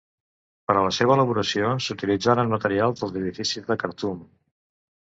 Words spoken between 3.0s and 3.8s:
dels edificis